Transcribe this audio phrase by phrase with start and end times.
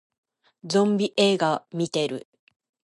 [0.65, 2.27] ゾンビ映画見てる